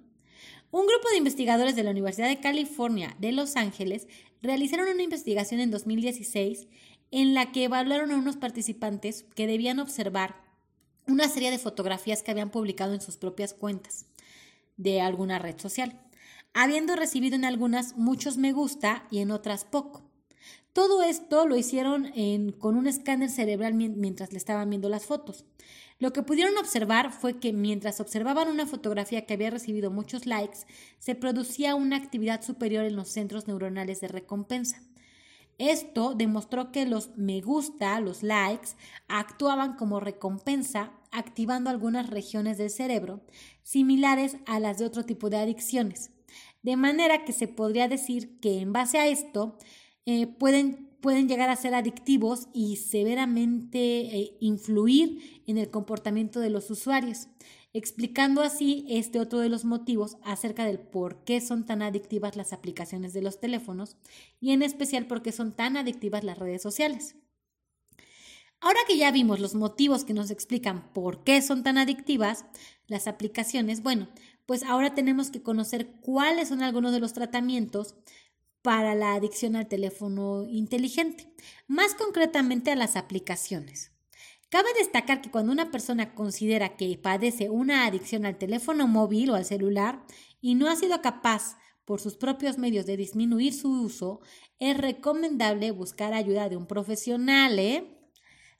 Un 0.71 0.87
grupo 0.87 1.09
de 1.09 1.17
investigadores 1.17 1.75
de 1.75 1.83
la 1.83 1.91
Universidad 1.91 2.29
de 2.29 2.39
California 2.39 3.15
de 3.19 3.33
Los 3.33 3.57
Ángeles 3.57 4.07
realizaron 4.41 4.87
una 4.87 5.03
investigación 5.03 5.59
en 5.59 5.69
2016 5.69 6.67
en 7.11 7.33
la 7.33 7.51
que 7.51 7.65
evaluaron 7.65 8.11
a 8.11 8.17
unos 8.17 8.37
participantes 8.37 9.25
que 9.35 9.47
debían 9.47 9.79
observar 9.79 10.35
una 11.07 11.27
serie 11.27 11.51
de 11.51 11.59
fotografías 11.59 12.23
que 12.23 12.31
habían 12.31 12.51
publicado 12.51 12.93
en 12.93 13.01
sus 13.01 13.17
propias 13.17 13.53
cuentas 13.53 14.05
de 14.77 15.01
alguna 15.01 15.39
red 15.39 15.59
social, 15.59 15.99
habiendo 16.53 16.95
recibido 16.95 17.35
en 17.35 17.45
algunas 17.45 17.97
muchos 17.97 18.37
me 18.37 18.53
gusta 18.53 19.07
y 19.11 19.19
en 19.19 19.31
otras 19.31 19.65
poco. 19.65 20.10
Todo 20.73 21.03
esto 21.03 21.45
lo 21.45 21.57
hicieron 21.57 22.11
con 22.59 22.77
un 22.77 22.87
escáner 22.87 23.29
cerebral 23.29 23.73
mientras 23.73 24.31
le 24.31 24.37
estaban 24.37 24.69
viendo 24.69 24.87
las 24.87 25.05
fotos. 25.05 25.43
Lo 25.99 26.13
que 26.13 26.23
pudieron 26.23 26.57
observar 26.57 27.11
fue 27.11 27.39
que 27.39 27.53
mientras 27.53 27.99
observaban 27.99 28.47
una 28.47 28.65
fotografía 28.65 29.25
que 29.25 29.33
había 29.33 29.51
recibido 29.51 29.91
muchos 29.91 30.25
likes, 30.25 30.59
se 30.97 31.13
producía 31.13 31.75
una 31.75 31.97
actividad 31.97 32.41
superior 32.41 32.85
en 32.85 32.95
los 32.95 33.09
centros 33.09 33.47
neuronales 33.47 34.01
de 34.01 34.07
recompensa. 34.07 34.81
Esto 35.57 36.15
demostró 36.15 36.71
que 36.71 36.87
los 36.87 37.15
me 37.17 37.41
gusta, 37.41 37.99
los 37.99 38.23
likes, 38.23 38.69
actuaban 39.07 39.75
como 39.75 39.99
recompensa, 39.99 40.93
activando 41.11 41.69
algunas 41.69 42.09
regiones 42.09 42.57
del 42.57 42.71
cerebro 42.71 43.21
similares 43.61 44.37
a 44.47 44.59
las 44.59 44.79
de 44.79 44.85
otro 44.85 45.05
tipo 45.05 45.29
de 45.29 45.37
adicciones. 45.37 46.09
De 46.63 46.77
manera 46.77 47.25
que 47.25 47.33
se 47.33 47.47
podría 47.47 47.87
decir 47.87 48.39
que 48.39 48.59
en 48.59 48.73
base 48.73 48.97
a 48.97 49.07
esto, 49.07 49.57
eh, 50.05 50.27
pueden, 50.27 50.89
pueden 51.01 51.27
llegar 51.27 51.49
a 51.49 51.55
ser 51.55 51.75
adictivos 51.75 52.47
y 52.53 52.77
severamente 52.77 53.79
eh, 54.17 54.37
influir 54.39 55.41
en 55.47 55.57
el 55.57 55.69
comportamiento 55.69 56.39
de 56.39 56.49
los 56.49 56.69
usuarios, 56.71 57.27
explicando 57.73 58.41
así 58.41 58.85
este 58.89 59.19
otro 59.19 59.39
de 59.39 59.49
los 59.49 59.63
motivos 59.63 60.17
acerca 60.23 60.65
del 60.65 60.79
por 60.79 61.23
qué 61.23 61.39
son 61.39 61.65
tan 61.65 61.81
adictivas 61.81 62.35
las 62.35 62.53
aplicaciones 62.53 63.13
de 63.13 63.21
los 63.21 63.39
teléfonos 63.39 63.97
y 64.39 64.51
en 64.51 64.61
especial 64.61 65.05
por 65.07 65.21
qué 65.21 65.31
son 65.31 65.55
tan 65.55 65.77
adictivas 65.77 66.23
las 66.23 66.37
redes 66.37 66.61
sociales. 66.61 67.15
Ahora 68.59 68.79
que 68.87 68.97
ya 68.97 69.09
vimos 69.11 69.39
los 69.39 69.55
motivos 69.55 70.05
que 70.05 70.13
nos 70.13 70.29
explican 70.29 70.93
por 70.93 71.23
qué 71.23 71.41
son 71.41 71.63
tan 71.63 71.79
adictivas 71.79 72.45
las 72.85 73.07
aplicaciones, 73.07 73.81
bueno, 73.81 74.07
pues 74.45 74.63
ahora 74.63 74.93
tenemos 74.93 75.31
que 75.31 75.41
conocer 75.41 75.93
cuáles 76.01 76.49
son 76.49 76.61
algunos 76.61 76.91
de 76.91 76.99
los 76.99 77.13
tratamientos 77.13 77.95
para 78.61 78.95
la 78.95 79.13
adicción 79.13 79.55
al 79.55 79.67
teléfono 79.67 80.45
inteligente, 80.47 81.33
más 81.67 81.95
concretamente 81.95 82.71
a 82.71 82.75
las 82.75 82.95
aplicaciones. 82.95 83.91
Cabe 84.49 84.67
destacar 84.77 85.21
que 85.21 85.31
cuando 85.31 85.53
una 85.53 85.71
persona 85.71 86.13
considera 86.13 86.75
que 86.75 86.97
padece 86.97 87.49
una 87.49 87.85
adicción 87.85 88.25
al 88.25 88.37
teléfono 88.37 88.85
móvil 88.87 89.29
o 89.29 89.35
al 89.35 89.45
celular 89.45 90.03
y 90.41 90.55
no 90.55 90.69
ha 90.69 90.75
sido 90.75 91.01
capaz 91.01 91.57
por 91.85 92.01
sus 92.01 92.15
propios 92.15 92.57
medios 92.57 92.85
de 92.85 92.97
disminuir 92.97 93.53
su 93.53 93.71
uso, 93.83 94.19
es 94.59 94.77
recomendable 94.77 95.71
buscar 95.71 96.13
ayuda 96.13 96.49
de 96.49 96.57
un 96.57 96.67
profesional. 96.67 97.59
¿eh? 97.59 97.97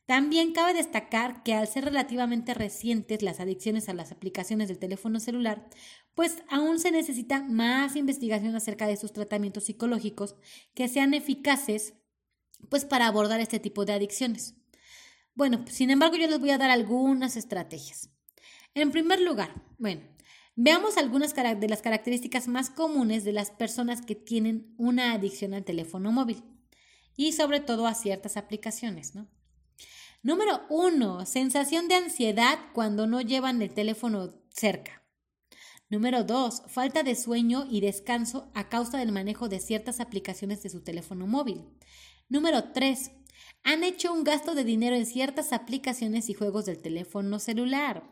También 0.06 0.54
cabe 0.54 0.74
destacar 0.74 1.44
que 1.44 1.54
al 1.54 1.68
ser 1.68 1.86
relativamente 1.86 2.54
recientes 2.54 3.22
las 3.22 3.40
adicciones 3.40 3.88
a 3.88 3.94
las 3.94 4.12
aplicaciones 4.12 4.68
del 4.68 4.80
teléfono 4.80 5.20
celular, 5.20 5.68
pues 6.16 6.44
aún 6.50 6.80
se 6.80 6.92
necesita 6.92 7.42
más 7.44 7.96
investigación 7.96 8.56
acerca 8.56 8.88
de 8.88 8.98
sus 8.98 9.14
tratamientos 9.14 9.66
psicológicos 9.66 10.36
que 10.74 10.88
sean 10.88 11.14
eficaces 11.14 11.94
pues 12.70 12.86
para 12.86 13.08
abordar 13.08 13.40
este 13.40 13.60
tipo 13.60 13.86
de 13.86 13.94
adicciones. 13.94 14.56
Bueno, 15.34 15.64
sin 15.70 15.90
embargo 15.90 16.16
yo 16.18 16.28
les 16.28 16.40
voy 16.40 16.52
a 16.52 16.58
dar 16.58 16.70
algunas 16.70 17.38
estrategias. 17.38 18.10
En 18.74 18.92
primer 18.92 19.22
lugar, 19.22 19.64
bueno, 19.78 20.02
veamos 20.56 20.98
algunas 20.98 21.34
de 21.34 21.68
las 21.68 21.82
características 21.82 22.48
más 22.48 22.70
comunes 22.70 23.24
de 23.24 23.34
las 23.34 23.52
personas 23.52 24.02
que 24.02 24.16
tienen 24.16 24.74
una 24.78 25.14
adicción 25.14 25.54
al 25.54 25.64
teléfono 25.64 26.12
móvil 26.12 26.44
y 27.16 27.32
sobre 27.34 27.60
todo 27.60 27.88
a 27.88 27.96
ciertas 27.96 28.38
aplicaciones, 28.38 29.16
¿no? 29.16 29.28
Número 30.24 30.62
uno, 30.70 31.26
sensación 31.26 31.88
de 31.88 31.96
ansiedad 31.96 32.60
cuando 32.74 33.08
no 33.08 33.22
llevan 33.22 33.62
el 33.62 33.74
teléfono 33.74 34.32
cerca. 34.50 35.01
Número 35.92 36.24
dos, 36.24 36.64
falta 36.68 37.04
de 37.04 37.16
sueño 37.16 37.68
y 37.70 37.82
descanso 37.82 38.50
a 38.54 38.70
causa 38.70 38.98
del 38.98 39.12
manejo 39.12 39.50
de 39.50 39.60
ciertas 39.60 40.00
aplicaciones 40.00 40.64
de 40.64 40.70
su 40.70 40.80
teléfono 40.80 41.28
móvil. 41.28 41.66
Número 42.30 42.72
tres, 42.72 43.12
han 43.66 43.84
hecho 43.84 44.14
un 44.14 44.24
gasto 44.24 44.56
de 44.56 44.64
dinero 44.64 44.96
en 44.96 45.06
ciertas 45.06 45.52
aplicaciones 45.52 46.30
y 46.30 46.34
juegos 46.34 46.64
del 46.64 46.82
teléfono 46.82 47.40
celular. 47.40 48.10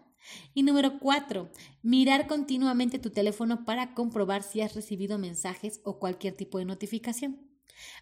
Y 0.53 0.63
número 0.63 1.00
cuatro, 1.00 1.51
mirar 1.81 2.27
continuamente 2.27 3.00
tu 3.00 3.12
teléfono 3.12 3.63
para 3.63 3.93
comprobar 3.93 4.43
si 4.43 4.59
has 4.59 4.75
recibido 4.75 5.17
mensajes 5.17 5.79
o 5.86 6.00
cualquier 6.00 6.36
tipo 6.36 6.57
de 6.57 6.65
notificación. 6.65 7.50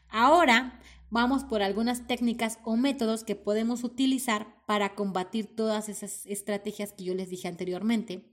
Ahora 0.10 0.82
vamos 1.12 1.44
por 1.44 1.62
algunas 1.62 2.08
técnicas 2.08 2.58
o 2.64 2.78
métodos 2.78 3.24
que 3.24 3.36
podemos 3.36 3.84
utilizar 3.84 4.66
para 4.66 4.96
combatir 4.96 5.56
todas 5.56 5.88
esas 5.88 6.26
estrategias 6.26 6.94
que 6.94 7.04
yo 7.04 7.14
les 7.14 7.30
dije 7.30 7.48
anteriormente, 7.48 8.30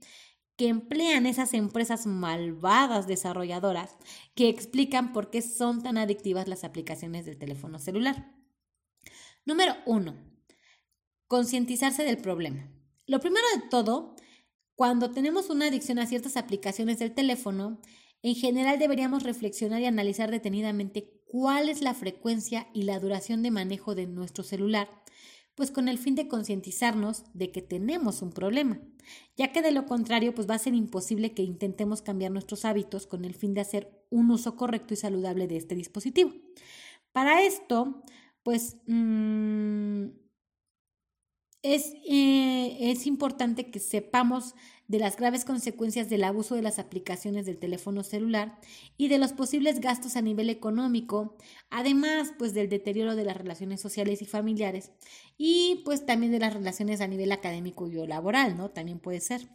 que 0.57 0.69
emplean 0.69 1.25
esas 1.25 1.53
empresas 1.53 2.05
malvadas 2.05 3.07
desarrolladoras 3.07 3.97
que 4.35 4.49
explican 4.49 5.11
por 5.11 5.29
qué 5.29 5.41
son 5.41 5.83
tan 5.83 5.97
adictivas 5.97 6.47
las 6.47 6.63
aplicaciones 6.63 7.25
del 7.25 7.37
teléfono 7.37 7.79
celular. 7.79 8.31
Número 9.45 9.75
uno, 9.85 10.15
concientizarse 11.27 12.03
del 12.03 12.17
problema. 12.17 12.71
Lo 13.05 13.19
primero 13.19 13.45
de 13.55 13.69
todo, 13.69 14.15
cuando 14.75 15.11
tenemos 15.11 15.49
una 15.49 15.67
adicción 15.67 15.99
a 15.99 16.07
ciertas 16.07 16.37
aplicaciones 16.37 16.99
del 16.99 17.13
teléfono, 17.13 17.81
en 18.21 18.35
general 18.35 18.79
deberíamos 18.79 19.23
reflexionar 19.23 19.81
y 19.81 19.85
analizar 19.85 20.31
detenidamente 20.31 21.21
cuál 21.25 21.69
es 21.69 21.81
la 21.81 21.93
frecuencia 21.93 22.67
y 22.73 22.83
la 22.83 22.99
duración 22.99 23.43
de 23.43 23.51
manejo 23.51 23.93
de 23.93 24.07
nuestro 24.07 24.43
celular, 24.43 24.89
pues 25.55 25.71
con 25.71 25.87
el 25.87 25.97
fin 25.97 26.15
de 26.15 26.27
concientizarnos 26.27 27.23
de 27.33 27.51
que 27.51 27.61
tenemos 27.61 28.21
un 28.21 28.31
problema, 28.31 28.79
ya 29.37 29.51
que 29.51 29.61
de 29.61 29.71
lo 29.71 29.85
contrario 29.85 30.35
pues 30.35 30.49
va 30.49 30.55
a 30.55 30.59
ser 30.59 30.75
imposible 30.75 31.33
que 31.33 31.43
intentemos 31.43 32.01
cambiar 32.01 32.31
nuestros 32.31 32.65
hábitos 32.65 33.07
con 33.07 33.23
el 33.25 33.33
fin 33.33 33.53
de 33.53 33.61
hacer 33.61 34.05
un 34.09 34.29
uso 34.31 34.55
correcto 34.55 34.93
y 34.93 34.97
saludable 34.97 35.47
de 35.47 35.57
este 35.57 35.75
dispositivo. 35.75 36.33
Para 37.13 37.41
esto, 37.41 38.03
pues 38.43 38.77
mm, 38.87 40.07
es, 41.63 41.93
eh, 42.05 42.77
es 42.91 43.07
importante 43.07 43.71
que 43.71 43.79
sepamos 43.79 44.53
de 44.87 44.99
las 44.99 45.17
graves 45.17 45.45
consecuencias 45.45 46.09
del 46.09 46.23
abuso 46.23 46.55
de 46.55 46.61
las 46.61 46.79
aplicaciones 46.79 47.45
del 47.45 47.57
teléfono 47.57 48.03
celular 48.03 48.59
y 48.97 49.07
de 49.07 49.17
los 49.17 49.33
posibles 49.33 49.79
gastos 49.79 50.15
a 50.15 50.21
nivel 50.21 50.49
económico, 50.49 51.37
además 51.69 52.33
pues 52.37 52.53
del 52.53 52.69
deterioro 52.69 53.15
de 53.15 53.25
las 53.25 53.37
relaciones 53.37 53.81
sociales 53.81 54.21
y 54.21 54.25
familiares 54.25 54.91
y 55.37 55.81
pues 55.85 56.05
también 56.05 56.31
de 56.31 56.39
las 56.39 56.53
relaciones 56.53 57.01
a 57.01 57.07
nivel 57.07 57.31
académico 57.31 57.87
y 57.87 58.05
laboral, 58.05 58.57
¿no? 58.57 58.69
También 58.69 58.99
puede 58.99 59.21
ser. 59.21 59.47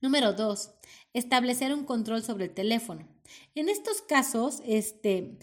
Número 0.00 0.32
dos, 0.32 0.70
establecer 1.12 1.74
un 1.74 1.84
control 1.84 2.22
sobre 2.22 2.46
el 2.46 2.54
teléfono. 2.54 3.08
En 3.54 3.68
estos 3.68 4.00
casos, 4.00 4.62
este, 4.64 5.38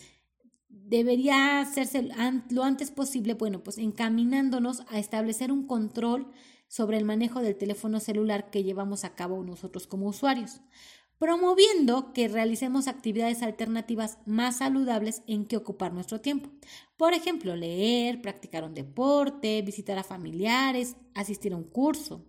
debería 0.70 1.60
hacerse 1.60 2.08
lo 2.50 2.63
antes 2.63 2.91
posible, 2.91 3.34
bueno, 3.34 3.63
pues 3.63 3.77
encaminándonos 3.77 4.84
a 4.88 5.00
establecer 5.00 5.51
un 5.51 5.67
control 5.67 6.32
sobre 6.67 6.98
el 6.98 7.05
manejo 7.05 7.41
del 7.41 7.55
teléfono 7.55 8.00
celular 8.00 8.50
que 8.50 8.63
llevamos 8.63 9.03
a 9.03 9.15
cabo 9.15 9.43
nosotros 9.43 9.88
como 9.88 10.07
usuarios, 10.07 10.62
promoviendo 11.17 12.13
que 12.13 12.27
realicemos 12.27 12.88
actividades 12.88 13.41
alternativas 13.41 14.17
más 14.25 14.57
saludables 14.57 15.22
en 15.27 15.45
que 15.45 15.57
ocupar 15.57 15.93
nuestro 15.93 16.22
tiempo. 16.22 16.50
Por 16.98 17.13
ejemplo, 17.13 17.55
leer, 17.55 18.22
practicar 18.22 18.63
un 18.63 18.74
deporte, 18.74 19.62
visitar 19.62 19.98
a 19.98 20.03
familiares, 20.03 20.98
asistir 21.13 21.53
a 21.53 21.57
un 21.57 21.63
curso. 21.63 22.25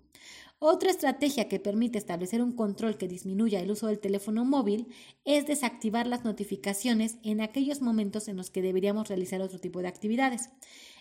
Otra 0.59 0.91
estrategia 0.91 1.49
que 1.49 1.61
permite 1.61 1.99
establecer 1.99 2.43
un 2.43 2.53
control 2.53 2.97
que 2.97 3.09
disminuya 3.09 3.61
el 3.61 3.71
uso 3.71 3.89
del 3.89 3.99
teléfono 3.99 4.47
móvil 4.47 4.89
es 5.27 5.47
desactivar 5.47 6.07
las 6.07 6.25
notificaciones 6.25 7.19
en 7.23 7.43
aquellos 7.43 7.83
momentos 7.83 8.27
en 8.27 8.39
los 8.39 8.51
que 8.51 8.63
deberíamos 8.63 9.09
realizar 9.09 9.43
otro 9.43 9.59
tipo 9.59 9.83
de 9.83 9.89
actividades. 9.89 10.49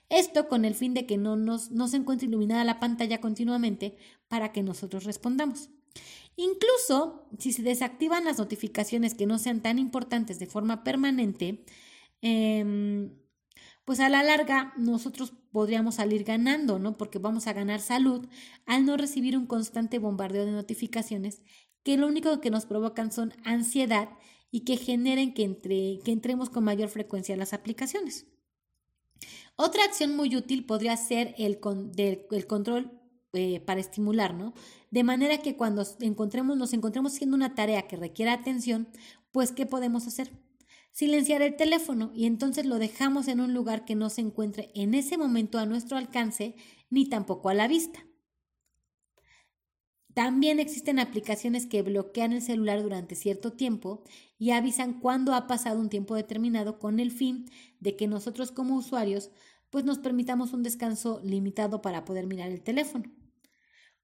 Esto 0.10 0.48
con 0.48 0.66
el 0.66 0.76
fin 0.76 0.94
de 0.94 1.06
que 1.06 1.18
no, 1.18 1.36
nos, 1.36 1.72
no 1.72 1.88
se 1.88 1.98
encuentre 1.98 2.28
iluminada 2.28 2.64
la 2.64 2.80
pantalla 2.80 3.22
continuamente 3.22 3.98
para 4.28 4.52
que 4.52 4.64
nosotros 4.64 5.04
respondamos. 5.04 5.70
Incluso 6.36 7.28
si 7.40 7.54
se 7.54 7.64
desactivan 7.64 8.26
las 8.26 8.38
notificaciones 8.38 9.16
que 9.16 9.26
no 9.26 9.40
sean 9.40 9.62
tan 9.62 9.80
importantes 9.80 10.38
de 10.40 10.48
forma 10.48 10.84
permanente, 10.84 11.64
eh, 12.22 13.10
pues 13.86 14.00
a 14.00 14.10
la 14.10 14.24
larga 14.24 14.74
nosotros 14.78 15.34
podríamos 15.52 15.96
salir 15.96 16.24
ganando, 16.24 16.80
¿no? 16.80 16.98
Porque 16.98 17.20
vamos 17.20 17.48
a 17.48 17.54
ganar 17.54 17.80
salud 17.80 18.28
al 18.66 18.86
no 18.86 18.98
recibir 18.98 19.38
un 19.38 19.46
constante 19.46 20.00
bombardeo 20.00 20.46
de 20.46 20.52
notificaciones 20.52 21.42
que 21.84 21.98
lo 21.98 22.08
único 22.08 22.42
que 22.42 22.50
nos 22.50 22.66
provocan 22.66 23.12
son 23.12 23.34
ansiedad 23.44 24.10
y 24.50 24.62
que 24.62 24.78
generen 24.78 25.34
que, 25.36 25.44
entre, 25.44 26.00
que 26.04 26.12
entremos 26.12 26.50
con 26.50 26.64
mayor 26.64 26.90
frecuencia 26.90 27.34
en 27.34 27.40
las 27.40 27.54
aplicaciones. 27.54 28.26
Otra 29.56 29.84
acción 29.84 30.16
muy 30.16 30.36
útil 30.36 30.66
podría 30.66 30.98
ser 30.98 31.34
el, 31.38 31.60
el 32.32 32.48
control 32.48 32.92
eh, 33.34 33.60
para 33.62 33.80
estimular, 33.80 34.34
¿no? 34.34 34.54
De 34.92 35.04
manera 35.04 35.38
que 35.40 35.56
cuando 35.56 35.84
encontremos, 36.00 36.58
nos 36.58 36.74
encontremos 36.74 37.14
haciendo 37.14 37.36
una 37.36 37.56
tarea 37.56 37.88
que 37.88 37.96
requiera 37.96 38.34
atención, 38.34 38.88
pues 39.32 39.52
¿qué 39.52 39.66
podemos 39.66 40.08
hacer? 40.08 40.32
silenciar 40.96 41.42
el 41.42 41.58
teléfono 41.58 42.10
y 42.16 42.26
entonces 42.26 42.66
lo 42.66 42.80
dejamos 42.80 43.28
en 43.28 43.42
un 43.42 43.54
lugar 43.54 43.84
que 43.84 43.96
no 43.96 44.10
se 44.10 44.22
encuentre 44.22 44.72
en 44.76 44.94
ese 44.94 45.18
momento 45.18 45.60
a 45.60 45.66
nuestro 45.66 45.98
alcance 45.98 46.56
ni 46.90 47.10
tampoco 47.10 47.50
a 47.50 47.54
la 47.54 47.68
vista. 47.68 48.06
También 50.16 50.62
existen 50.62 50.98
aplicaciones 50.98 51.66
que 51.66 51.82
bloquean 51.82 52.32
el 52.32 52.42
celular 52.42 52.82
durante 52.82 53.16
cierto 53.16 53.52
tiempo 53.52 54.02
y 54.40 54.52
avisan 54.52 55.02
cuando 55.02 55.34
ha 55.34 55.46
pasado 55.46 55.78
un 55.78 55.90
tiempo 55.90 56.16
determinado 56.16 56.80
con 56.80 57.02
el 57.02 57.12
fin 57.12 57.50
de 57.82 57.98
que 57.98 58.08
nosotros 58.08 58.52
como 58.52 58.78
usuarios 58.78 59.30
pues 59.70 59.84
nos 59.84 60.00
permitamos 60.00 60.54
un 60.54 60.64
descanso 60.64 61.20
limitado 61.22 61.82
para 61.82 62.06
poder 62.06 62.28
mirar 62.28 62.50
el 62.50 62.64
teléfono. 62.64 63.12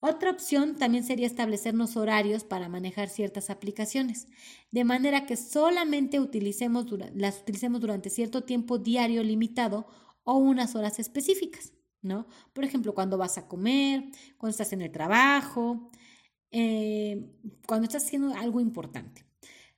Otra 0.02 0.32
opción 0.32 0.76
también 0.76 1.06
sería 1.06 1.28
establecernos 1.28 1.96
horarios 1.96 2.44
para 2.44 2.68
manejar 2.68 3.08
ciertas 3.08 3.50
aplicaciones, 3.50 4.28
de 4.70 4.84
manera 4.84 5.26
que 5.26 5.38
solamente 5.38 6.20
utilicemos, 6.20 6.88
las 7.16 7.40
utilicemos 7.40 7.80
durante 7.80 8.10
cierto 8.10 8.44
tiempo 8.44 8.80
diario 8.80 9.24
limitado 9.24 9.88
o 10.26 10.36
unas 10.36 10.76
horas 10.76 11.00
específicas, 11.00 11.72
¿no? 12.02 12.28
Por 12.54 12.64
ejemplo, 12.64 12.94
cuando 12.94 13.18
vas 13.18 13.38
a 13.38 13.48
comer, 13.48 14.04
cuando 14.38 14.52
estás 14.52 14.74
en 14.74 14.82
el 14.82 14.92
trabajo, 14.92 15.90
eh, 16.52 17.30
cuando 17.66 17.86
estás 17.86 18.06
haciendo 18.06 18.34
algo 18.36 18.60
importante. 18.60 19.26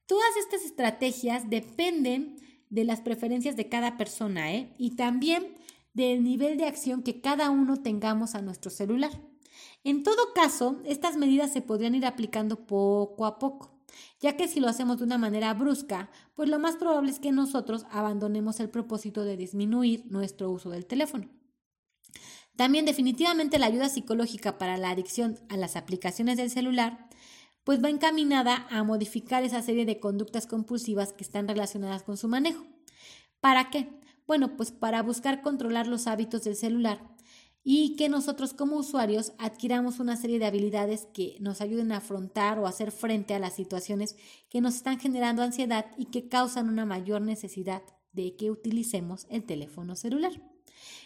Todas 0.05 0.35
estas 0.37 0.63
estrategias 0.63 1.49
dependen 1.49 2.35
de 2.69 2.83
las 2.83 3.01
preferencias 3.01 3.55
de 3.55 3.69
cada 3.69 3.97
persona 3.97 4.51
¿eh? 4.53 4.73
y 4.77 4.95
también 4.95 5.55
del 5.93 6.23
nivel 6.23 6.57
de 6.57 6.65
acción 6.65 7.03
que 7.03 7.21
cada 7.21 7.51
uno 7.51 7.77
tengamos 7.77 8.35
a 8.35 8.41
nuestro 8.41 8.71
celular. 8.71 9.11
En 9.83 10.01
todo 10.01 10.33
caso, 10.33 10.81
estas 10.85 11.17
medidas 11.17 11.53
se 11.53 11.61
podrían 11.61 11.93
ir 11.93 12.05
aplicando 12.05 12.65
poco 12.65 13.25
a 13.25 13.37
poco, 13.37 13.83
ya 14.19 14.35
que 14.35 14.47
si 14.47 14.59
lo 14.59 14.69
hacemos 14.69 14.97
de 14.97 15.03
una 15.03 15.17
manera 15.17 15.53
brusca, 15.53 16.09
pues 16.33 16.49
lo 16.49 16.57
más 16.57 16.77
probable 16.77 17.11
es 17.11 17.19
que 17.19 17.31
nosotros 17.31 17.85
abandonemos 17.91 18.59
el 18.59 18.69
propósito 18.69 19.23
de 19.23 19.37
disminuir 19.37 20.05
nuestro 20.09 20.49
uso 20.49 20.69
del 20.71 20.85
teléfono. 20.85 21.29
También 22.55 22.85
definitivamente 22.85 23.59
la 23.59 23.65
ayuda 23.65 23.89
psicológica 23.89 24.57
para 24.57 24.77
la 24.77 24.91
adicción 24.91 25.39
a 25.49 25.57
las 25.57 25.75
aplicaciones 25.75 26.37
del 26.37 26.49
celular 26.49 27.09
pues 27.63 27.83
va 27.83 27.89
encaminada 27.89 28.67
a 28.69 28.83
modificar 28.83 29.43
esa 29.43 29.61
serie 29.61 29.85
de 29.85 29.99
conductas 29.99 30.47
compulsivas 30.47 31.13
que 31.13 31.23
están 31.23 31.47
relacionadas 31.47 32.03
con 32.03 32.17
su 32.17 32.27
manejo. 32.27 32.65
¿Para 33.39 33.69
qué? 33.69 33.89
Bueno, 34.27 34.55
pues 34.55 34.71
para 34.71 35.01
buscar 35.01 35.41
controlar 35.41 35.87
los 35.87 36.07
hábitos 36.07 36.43
del 36.43 36.55
celular 36.55 37.01
y 37.63 37.95
que 37.95 38.09
nosotros 38.09 38.53
como 38.53 38.75
usuarios 38.75 39.33
adquiramos 39.37 39.99
una 39.99 40.17
serie 40.17 40.39
de 40.39 40.45
habilidades 40.45 41.07
que 41.13 41.37
nos 41.39 41.61
ayuden 41.61 41.93
a 41.93 41.97
afrontar 41.97 42.59
o 42.59 42.67
hacer 42.67 42.91
frente 42.91 43.33
a 43.33 43.39
las 43.39 43.53
situaciones 43.53 44.17
que 44.49 44.59
nos 44.59 44.75
están 44.75 44.99
generando 44.99 45.41
ansiedad 45.41 45.85
y 45.97 46.05
que 46.05 46.27
causan 46.27 46.67
una 46.67 46.85
mayor 46.85 47.21
necesidad 47.21 47.81
de 48.11 48.35
que 48.35 48.51
utilicemos 48.51 49.25
el 49.29 49.45
teléfono 49.45 49.95
celular. 49.95 50.52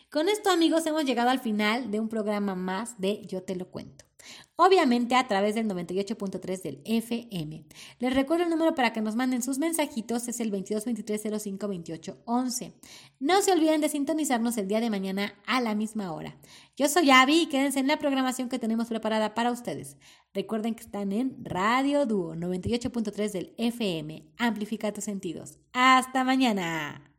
Con 0.10 0.30
esto 0.30 0.50
amigos 0.50 0.86
hemos 0.86 1.06
llegado 1.06 1.30
al 1.30 1.40
final 1.40 1.92
de 1.92 2.00
un 2.00 2.10
programa 2.10 2.56
más 2.56 3.00
de 3.00 3.22
Yo 3.26 3.44
te 3.44 3.56
lo 3.56 3.70
cuento 3.70 4.08
obviamente 4.56 5.16
a 5.16 5.28
través 5.28 5.56
del 5.56 5.68
98.3 5.68 6.62
del 6.62 6.80
FM. 6.84 7.66
Les 8.00 8.14
recuerdo 8.14 8.44
el 8.44 8.50
número 8.50 8.76
para 8.76 8.94
que 8.94 9.02
nos 9.02 9.16
manden 9.16 9.42
sus 9.42 9.58
mensajitos, 9.60 10.28
es 10.28 10.40
el 10.40 10.52
2223052811. 10.52 12.74
No 13.20 13.42
se 13.42 13.52
olviden 13.52 13.82
de 13.82 13.90
sintonizarnos 13.90 14.58
el 14.58 14.68
día 14.68 14.80
de 14.80 14.90
mañana 14.90 15.36
a 15.46 15.62
la 15.62 15.76
misma 15.76 16.12
hora. 16.12 16.36
Yo 16.76 16.88
soy 16.88 17.12
Avi 17.12 17.44
y 17.44 17.46
quédense 17.48 17.80
en 17.80 17.88
la 17.88 18.00
programación 18.00 18.50
que 18.50 18.58
tenemos 18.60 18.88
preparada 18.88 19.36
para 19.36 19.52
ustedes. 19.52 19.98
Recuerden 20.34 20.76
que 20.76 20.84
están 20.84 21.12
en 21.12 21.38
Radio 21.44 22.06
Dúo 22.06 22.36
98.3 22.36 23.32
del 23.32 23.54
FM. 23.58 24.24
Amplifica 24.38 24.92
tus 24.92 25.06
sentidos. 25.06 25.60
Hasta 25.74 26.24
mañana. 26.24 27.17